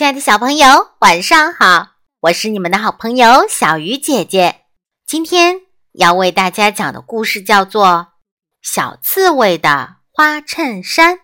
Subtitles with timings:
[0.00, 1.88] 亲爱的小朋友，晚上好！
[2.20, 4.62] 我是你们的好朋友小鱼姐姐。
[5.06, 5.60] 今天
[5.92, 7.84] 要为大家讲的故事叫做
[8.62, 11.18] 《小刺猬的花衬衫》。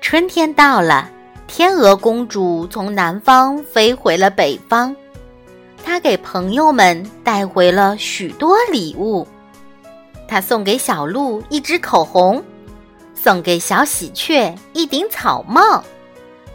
[0.00, 1.08] 春天到了，
[1.46, 4.96] 天鹅公主从南方飞回了北方，
[5.84, 9.24] 她给朋友们带回了许多礼物。
[10.26, 12.42] 她送给小鹿一支口红。
[13.28, 15.84] 送给小喜鹊一顶草帽，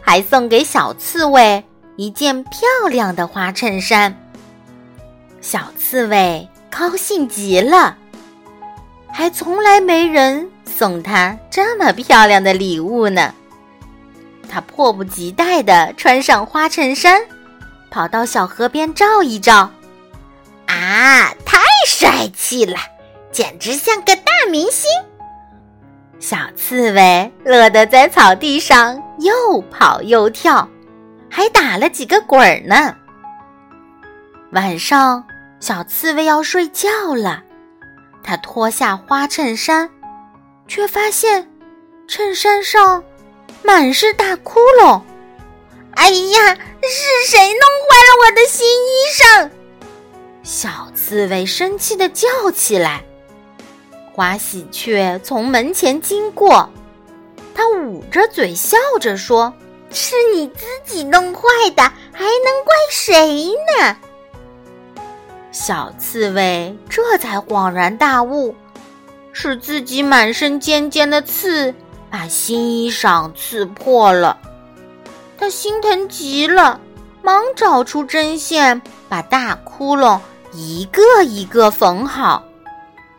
[0.00, 1.62] 还送给小刺猬
[1.94, 4.12] 一件漂亮的花衬衫。
[5.40, 7.96] 小刺猬高兴极了，
[9.12, 13.32] 还从来没人送他这么漂亮的礼物呢。
[14.50, 17.22] 他迫不及待地穿上花衬衫，
[17.88, 19.70] 跑到小河边照一照。
[20.66, 22.78] 啊，太帅气了，
[23.30, 24.90] 简直像个大明星！
[26.26, 30.66] 小刺猬乐得在草地上又跑又跳，
[31.30, 32.96] 还打了几个滚儿呢。
[34.52, 35.22] 晚上，
[35.60, 37.42] 小刺猬要睡觉了，
[38.22, 39.90] 它脱下花衬衫，
[40.66, 41.46] 却发现
[42.08, 43.04] 衬衫上
[43.62, 45.02] 满是大窟窿。
[45.96, 49.50] 哎呀，是谁弄坏了我的新衣裳？
[50.42, 53.04] 小刺猬生气地叫起来。
[54.14, 56.70] 花喜鹊从门前经过，
[57.52, 59.52] 它捂着嘴笑着说
[59.90, 61.40] ：“是你自己弄坏
[61.74, 63.96] 的，还能怪谁呢？”
[65.50, 68.54] 小刺猬这才恍然大悟，
[69.32, 71.74] 是自己满身尖尖的刺
[72.08, 74.38] 把新衣裳刺破了。
[75.36, 76.78] 他心疼极了，
[77.20, 80.20] 忙找出针线，把大窟窿
[80.52, 82.44] 一个一个缝好。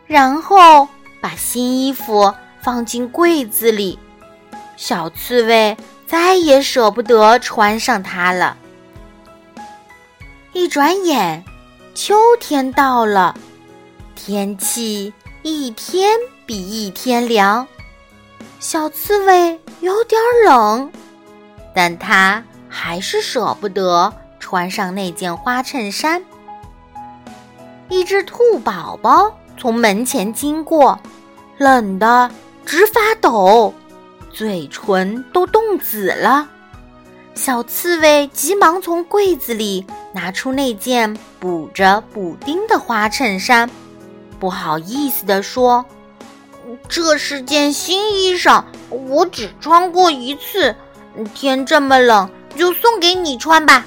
[0.06, 0.88] 然后
[1.20, 3.98] 把新衣服放进柜子里，
[4.76, 5.76] 小刺猬
[6.06, 8.56] 再也舍不得穿上它了。
[10.52, 11.44] 一转眼，
[11.94, 13.34] 秋天到了，
[14.14, 15.12] 天气
[15.42, 16.16] 一天
[16.46, 17.66] 比一天凉，
[18.60, 20.90] 小刺猬有点冷，
[21.74, 26.24] 但它还是舍不得穿上那件花衬衫。
[27.88, 29.36] 一只兔宝宝。
[29.56, 30.98] 从门前经过，
[31.58, 32.30] 冷得
[32.64, 33.72] 直发抖，
[34.32, 36.48] 嘴唇都冻紫了。
[37.34, 43.70] 小刺猬急忙从柜子里拿出那件补着补丁的花衬衫，
[44.40, 45.84] 不好意思地说
[46.88, 50.74] ：“这是件新衣裳，我只穿过一次。
[51.34, 53.84] 天这么冷，就送给你穿吧。”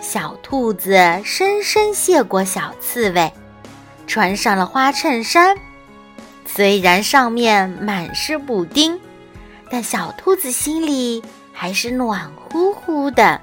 [0.00, 3.32] 小兔子深深谢过小刺猬。
[4.08, 5.54] 穿上了花衬衫，
[6.46, 8.98] 虽然上面满是补丁，
[9.70, 13.40] 但小兔子心里还是暖乎乎的。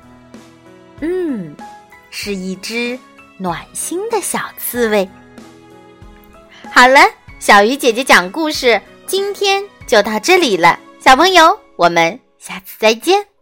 [1.00, 1.56] 嗯，
[2.10, 3.00] 是一只
[3.38, 5.08] 暖心的小刺猬。
[6.72, 7.00] 好了，
[7.40, 10.80] 小鱼姐姐讲故事，今天就到这里了。
[11.00, 13.35] 小朋友，我们下次再见。